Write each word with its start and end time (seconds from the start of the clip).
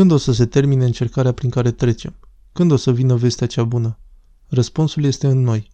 Când 0.00 0.12
o 0.12 0.16
să 0.16 0.32
se 0.32 0.46
termine 0.46 0.84
încercarea 0.84 1.32
prin 1.32 1.50
care 1.50 1.70
trecem? 1.70 2.18
Când 2.52 2.70
o 2.70 2.76
să 2.76 2.92
vină 2.92 3.14
vestea 3.14 3.46
cea 3.46 3.64
bună? 3.64 3.98
Răspunsul 4.46 5.04
este 5.04 5.26
în 5.26 5.42
noi. 5.42 5.70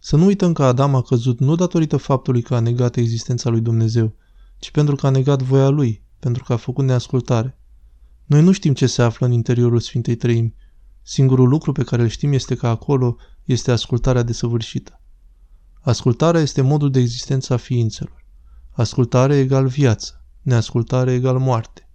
Să 0.00 0.16
nu 0.16 0.24
uităm 0.24 0.52
că 0.52 0.64
Adam 0.64 0.94
a 0.94 1.02
căzut 1.02 1.40
nu 1.40 1.54
datorită 1.54 1.96
faptului 1.96 2.42
că 2.42 2.54
a 2.54 2.60
negat 2.60 2.96
existența 2.96 3.50
lui 3.50 3.60
Dumnezeu, 3.60 4.14
ci 4.58 4.70
pentru 4.70 4.94
că 4.94 5.06
a 5.06 5.10
negat 5.10 5.42
voia 5.42 5.68
lui, 5.68 6.04
pentru 6.18 6.44
că 6.44 6.52
a 6.52 6.56
făcut 6.56 6.84
neascultare. 6.84 7.58
Noi 8.24 8.42
nu 8.42 8.52
știm 8.52 8.74
ce 8.74 8.86
se 8.86 9.02
află 9.02 9.26
în 9.26 9.32
interiorul 9.32 9.80
Sfintei 9.80 10.16
Treimi. 10.16 10.54
Singurul 11.02 11.48
lucru 11.48 11.72
pe 11.72 11.82
care 11.82 12.02
îl 12.02 12.08
știm 12.08 12.32
este 12.32 12.54
că 12.54 12.66
acolo 12.66 13.16
este 13.44 13.70
ascultarea 13.70 14.22
desăvârșită. 14.22 15.00
Ascultarea 15.80 16.40
este 16.40 16.60
modul 16.60 16.90
de 16.90 17.00
existență 17.00 17.52
a 17.52 17.56
ființelor. 17.56 18.24
Ascultare 18.70 19.36
egal 19.36 19.66
viață, 19.66 20.24
neascultare 20.42 21.12
egal 21.12 21.38
moarte. 21.38 21.87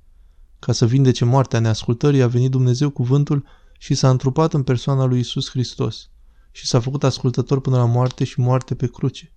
Ca 0.64 0.72
să 0.72 0.86
vindece 0.86 1.26
moartea 1.26 1.60
neascultării 1.60 2.22
a 2.22 2.28
venit 2.28 2.52
Dumnezeu 2.52 2.90
cuvântul 2.90 3.46
și 3.78 3.94
s-a 3.94 4.10
întrupat 4.10 4.54
în 4.54 4.64
persoana 4.64 5.06
lui 5.06 5.20
Isus 5.20 5.50
Hristos 5.50 6.10
și 6.52 6.68
s-a 6.68 6.80
făcut 6.80 7.04
ascultător 7.04 7.62
până 7.62 7.78
la 7.78 7.86
moarte 7.86 8.24
și 8.24 8.40
moarte 8.40 8.76
pe 8.76 8.88
cruce. 8.88 9.34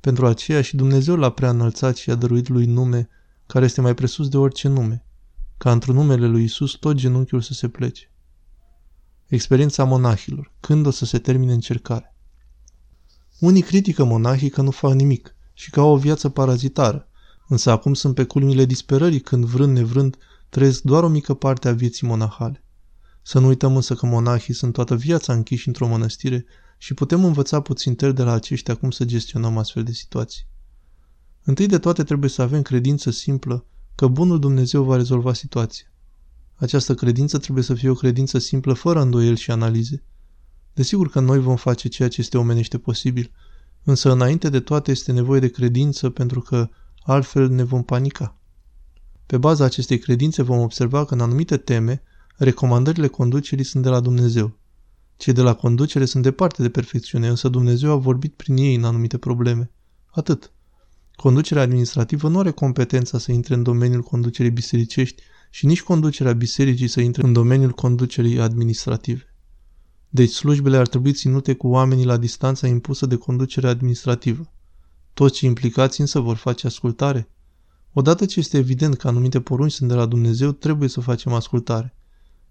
Pentru 0.00 0.26
aceea 0.26 0.62
și 0.62 0.76
Dumnezeu 0.76 1.16
l-a 1.16 1.30
prea 1.30 1.50
înălțat 1.50 1.96
și 1.96 2.10
a 2.10 2.14
dăruit 2.14 2.48
lui 2.48 2.66
nume 2.66 3.08
care 3.46 3.64
este 3.64 3.80
mai 3.80 3.94
presus 3.94 4.28
de 4.28 4.36
orice 4.36 4.68
nume, 4.68 5.04
ca 5.56 5.72
într-un 5.72 5.94
numele 5.94 6.26
lui 6.26 6.44
Isus 6.44 6.72
tot 6.72 6.96
genunchiul 6.96 7.40
să 7.40 7.52
se 7.52 7.68
plece. 7.68 8.12
Experiența 9.26 9.84
monahilor. 9.84 10.52
Când 10.60 10.86
o 10.86 10.90
să 10.90 11.04
se 11.04 11.18
termine 11.18 11.52
încercarea? 11.52 12.14
Unii 13.38 13.62
critică 13.62 14.04
monahii 14.04 14.50
că 14.50 14.62
nu 14.62 14.70
fac 14.70 14.92
nimic 14.92 15.34
și 15.52 15.70
că 15.70 15.80
au 15.80 15.90
o 15.90 15.96
viață 15.96 16.28
parazitară, 16.28 17.07
însă 17.48 17.70
acum 17.70 17.94
sunt 17.94 18.14
pe 18.14 18.24
culmile 18.24 18.64
disperării 18.64 19.20
când 19.20 19.44
vrând 19.44 19.76
nevrând 19.76 20.16
trăiesc 20.48 20.82
doar 20.82 21.02
o 21.02 21.08
mică 21.08 21.34
parte 21.34 21.68
a 21.68 21.72
vieții 21.72 22.06
monahale. 22.06 22.62
Să 23.22 23.38
nu 23.38 23.46
uităm 23.46 23.76
însă 23.76 23.94
că 23.94 24.06
monahii 24.06 24.54
sunt 24.54 24.72
toată 24.72 24.96
viața 24.96 25.32
închiși 25.32 25.66
într-o 25.66 25.86
mănăstire 25.86 26.44
și 26.78 26.94
putem 26.94 27.24
învăța 27.24 27.60
puțin 27.60 27.94
tări 27.94 28.14
de 28.14 28.22
la 28.22 28.32
aceștia 28.32 28.74
cum 28.74 28.90
să 28.90 29.04
gestionăm 29.04 29.58
astfel 29.58 29.82
de 29.82 29.92
situații. 29.92 30.46
Întâi 31.42 31.66
de 31.66 31.78
toate 31.78 32.02
trebuie 32.02 32.30
să 32.30 32.42
avem 32.42 32.62
credință 32.62 33.10
simplă 33.10 33.64
că 33.94 34.06
bunul 34.06 34.38
Dumnezeu 34.38 34.82
va 34.82 34.96
rezolva 34.96 35.32
situația. 35.32 35.86
Această 36.54 36.94
credință 36.94 37.38
trebuie 37.38 37.64
să 37.64 37.74
fie 37.74 37.88
o 37.88 37.94
credință 37.94 38.38
simplă, 38.38 38.72
fără 38.72 39.00
îndoieli 39.00 39.36
și 39.36 39.50
analize. 39.50 40.02
Desigur 40.72 41.10
că 41.10 41.20
noi 41.20 41.38
vom 41.38 41.56
face 41.56 41.88
ceea 41.88 42.08
ce 42.08 42.20
este 42.20 42.38
omenește 42.38 42.78
posibil, 42.78 43.30
însă 43.84 44.12
înainte 44.12 44.48
de 44.48 44.60
toate 44.60 44.90
este 44.90 45.12
nevoie 45.12 45.40
de 45.40 45.48
credință 45.48 46.10
pentru 46.10 46.40
că 46.40 46.68
altfel 47.10 47.48
ne 47.48 47.62
vom 47.62 47.82
panica. 47.82 48.36
Pe 49.26 49.38
baza 49.38 49.64
acestei 49.64 49.98
credințe 49.98 50.42
vom 50.42 50.58
observa 50.58 51.04
că 51.04 51.14
în 51.14 51.20
anumite 51.20 51.56
teme, 51.56 52.02
recomandările 52.36 53.06
conducerii 53.06 53.64
sunt 53.64 53.82
de 53.82 53.88
la 53.88 54.00
Dumnezeu. 54.00 54.58
Cei 55.16 55.32
de 55.32 55.40
la 55.40 55.54
conducere 55.54 56.04
sunt 56.04 56.22
departe 56.22 56.62
de 56.62 56.70
perfecțiune, 56.70 57.28
însă 57.28 57.48
Dumnezeu 57.48 57.90
a 57.90 57.96
vorbit 57.96 58.34
prin 58.34 58.56
ei 58.56 58.74
în 58.74 58.84
anumite 58.84 59.18
probleme. 59.18 59.70
Atât. 60.06 60.52
Conducerea 61.16 61.62
administrativă 61.62 62.28
nu 62.28 62.38
are 62.38 62.50
competența 62.50 63.18
să 63.18 63.32
intre 63.32 63.54
în 63.54 63.62
domeniul 63.62 64.02
conducerii 64.02 64.50
bisericești 64.50 65.22
și 65.50 65.66
nici 65.66 65.82
conducerea 65.82 66.32
bisericii 66.32 66.88
să 66.88 67.00
intre 67.00 67.22
în 67.22 67.32
domeniul 67.32 67.72
conducerii 67.72 68.40
administrative. 68.40 69.34
Deci 70.08 70.30
slujbele 70.30 70.76
ar 70.76 70.88
trebui 70.88 71.12
ținute 71.12 71.54
cu 71.54 71.68
oamenii 71.68 72.04
la 72.04 72.16
distanța 72.16 72.66
impusă 72.66 73.06
de 73.06 73.16
conducerea 73.16 73.70
administrativă. 73.70 74.52
Toți 75.18 75.34
cei 75.34 75.48
implicați 75.48 76.00
însă 76.00 76.20
vor 76.20 76.36
face 76.36 76.66
ascultare. 76.66 77.30
Odată 77.92 78.26
ce 78.26 78.38
este 78.38 78.56
evident 78.56 78.96
că 78.96 79.08
anumite 79.08 79.40
porunci 79.40 79.72
sunt 79.72 79.88
de 79.88 79.94
la 79.94 80.06
Dumnezeu, 80.06 80.52
trebuie 80.52 80.88
să 80.88 81.00
facem 81.00 81.32
ascultare. 81.32 81.96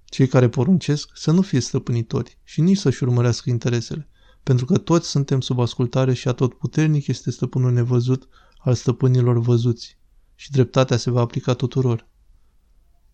Cei 0.06 0.28
care 0.28 0.50
poruncesc 0.50 1.10
să 1.14 1.32
nu 1.32 1.42
fie 1.42 1.60
stăpânitori 1.60 2.38
și 2.44 2.62
nici 2.62 2.78
să-și 2.78 3.04
urmărească 3.04 3.50
interesele, 3.50 4.10
pentru 4.44 4.66
că 4.66 4.78
toți 4.78 5.10
suntem 5.10 5.42
sub 5.42 5.60
ascultare 5.60 6.14
și 6.14 6.28
atot 6.28 6.54
puternic 6.54 7.08
este 7.08 7.32
stăpânul 7.32 7.72
nevăzut 7.72 8.28
al 8.58 8.74
stăpânilor 8.74 9.40
văzuți 9.40 9.98
și 10.36 10.52
dreptatea 10.52 10.98
se 10.98 11.12
va 11.12 11.22
aplica 11.22 11.54
tuturor. 11.54 12.08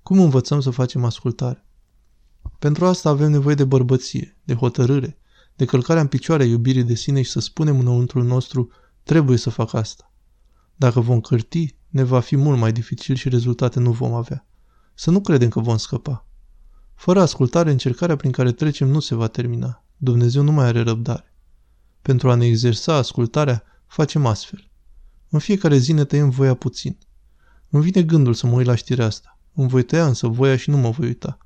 Cum 0.04 0.20
învățăm 0.20 0.62
să 0.62 0.70
facem 0.70 1.04
ascultare? 1.04 1.68
Pentru 2.60 2.86
asta 2.86 3.10
avem 3.10 3.32
nevoie 3.32 3.56
de 3.56 3.66
bărbăție, 3.66 4.38
de 4.44 4.54
hotărâre, 4.54 5.18
de 5.56 5.66
călcarea 5.66 6.02
în 6.02 6.08
picioare 6.08 6.44
a 6.44 6.46
iubirii 6.46 6.84
de 6.84 6.96
sine 6.96 7.22
și 7.22 7.32
să 7.32 7.40
spunem 7.40 7.80
înăuntru 7.80 8.24
nostru, 8.24 8.72
trebuie 9.04 9.38
să 9.38 9.50
fac 9.50 9.74
asta. 9.74 10.12
Dacă 10.76 11.00
vom 11.00 11.22
cârti, 11.22 11.76
ne 11.90 12.04
va 12.04 12.20
fi 12.20 12.36
mult 12.36 12.60
mai 12.60 12.72
dificil 12.72 13.16
și 13.16 13.30
rezultate 13.30 13.80
nu 13.80 13.92
vom 13.92 14.14
avea. 14.14 14.46
Să 14.94 15.12
nu 15.12 15.22
credem 15.22 15.50
că 15.50 15.60
vom 15.60 15.78
scăpa. 15.78 16.28
Fără 16.96 17.22
ascultare, 17.22 17.72
încercarea 17.72 18.16
prin 18.16 18.32
care 18.32 18.52
trecem 18.52 18.88
nu 18.88 19.00
se 19.00 19.16
va 19.16 19.28
termina. 19.28 19.84
Dumnezeu 19.98 20.44
nu 20.44 20.52
mai 20.52 20.66
are 20.66 20.82
răbdare. 20.82 21.34
Pentru 22.02 22.32
a 22.32 22.36
ne 22.36 22.46
exersa 22.46 22.96
ascultarea, 22.96 23.64
facem 23.88 24.26
astfel. 24.26 24.70
În 25.30 25.40
fiecare 25.40 25.78
zi 25.78 25.92
ne 25.92 26.04
tăiem 26.04 26.30
voia 26.30 26.54
puțin. 26.54 26.98
Îmi 27.70 27.84
vine 27.84 28.04
gândul 28.04 28.34
să 28.34 28.48
mă 28.48 28.54
uit 28.56 28.66
la 28.66 28.76
știrea 28.76 29.06
asta. 29.06 29.40
Îmi 29.54 29.68
voi 29.68 29.84
tăia 29.84 30.08
însă 30.08 30.28
voia 30.28 30.56
și 30.56 30.70
nu 30.70 30.78
mă 30.78 30.90
voi 30.90 31.08
uita. 31.08 31.38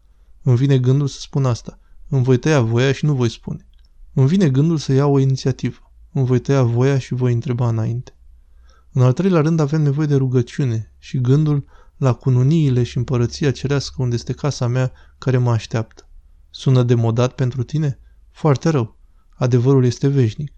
Îmi 0.41 0.57
vine 0.57 0.79
gândul 0.79 1.07
să 1.07 1.19
spun 1.19 1.45
asta. 1.45 1.79
Îmi 2.07 2.23
voi 2.23 2.37
tăia 2.37 2.61
voia 2.61 2.91
și 2.91 3.05
nu 3.05 3.13
voi 3.13 3.29
spune. 3.29 3.67
Îmi 4.13 4.27
vine 4.27 4.49
gândul 4.49 4.77
să 4.77 4.93
iau 4.93 5.13
o 5.13 5.19
inițiativă. 5.19 5.86
Îmi 6.17 6.25
voi 6.25 6.39
tăia 6.39 6.63
voia 6.63 6.97
și 6.97 7.13
voi 7.13 7.33
întreba 7.33 7.67
înainte. 7.67 8.15
În 8.91 9.01
al 9.01 9.13
treilea 9.13 9.41
rând 9.41 9.59
avem 9.59 9.81
nevoie 9.81 10.07
de 10.07 10.15
rugăciune 10.15 10.91
și 10.97 11.21
gândul 11.21 11.65
la 11.97 12.13
cununiile 12.13 12.83
și 12.83 12.97
împărăția 12.97 13.51
cerească 13.51 14.01
unde 14.01 14.15
este 14.15 14.33
casa 14.33 14.67
mea 14.67 14.91
care 15.17 15.37
mă 15.37 15.51
așteaptă. 15.51 16.07
Sună 16.49 16.83
demodat 16.83 17.35
pentru 17.35 17.63
tine? 17.63 17.99
Foarte 18.31 18.69
rău. 18.69 18.97
Adevărul 19.29 19.85
este 19.85 20.07
veșnic. 20.07 20.53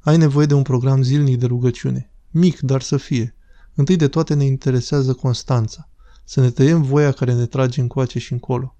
Ai 0.00 0.16
nevoie 0.16 0.46
de 0.46 0.54
un 0.54 0.62
program 0.62 1.02
zilnic 1.02 1.38
de 1.38 1.46
rugăciune. 1.46 2.10
Mic, 2.30 2.60
dar 2.60 2.82
să 2.82 2.96
fie. 2.96 3.34
Întâi 3.74 3.96
de 3.96 4.08
toate 4.08 4.34
ne 4.34 4.44
interesează 4.44 5.12
constanța. 5.12 5.88
Să 6.24 6.40
ne 6.40 6.50
tăiem 6.50 6.82
voia 6.82 7.12
care 7.12 7.34
ne 7.34 7.46
trage 7.46 7.80
încoace 7.80 8.18
și 8.18 8.32
încolo. 8.32 8.76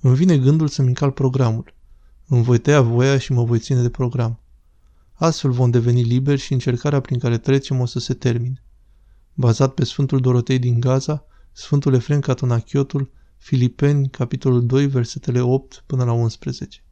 Îmi 0.00 0.16
vine 0.16 0.38
gândul 0.38 0.68
să-mi 0.68 0.88
încal 0.88 1.10
programul. 1.10 1.74
Îmi 2.26 2.42
voi 2.42 2.58
tăia 2.58 2.80
voia 2.80 3.18
și 3.18 3.32
mă 3.32 3.44
voi 3.44 3.58
ține 3.58 3.82
de 3.82 3.90
program. 3.90 4.40
Astfel 5.20 5.50
vom 5.50 5.70
deveni 5.70 6.02
liberi 6.02 6.40
și 6.40 6.52
încercarea 6.52 7.00
prin 7.00 7.18
care 7.18 7.38
trecem 7.38 7.80
o 7.80 7.86
să 7.86 7.98
se 7.98 8.14
termine. 8.14 8.62
Bazat 9.34 9.74
pe 9.74 9.84
Sfântul 9.84 10.20
Dorotei 10.20 10.58
din 10.58 10.80
Gaza, 10.80 11.24
Sfântul 11.52 11.94
Efrem 11.94 12.20
Catonachiotul, 12.20 13.10
Filipeni, 13.36 14.08
capitolul 14.08 14.66
2, 14.66 14.86
versetele 14.86 15.40
8 15.40 15.82
până 15.86 16.04
la 16.04 16.12
11. 16.12 16.84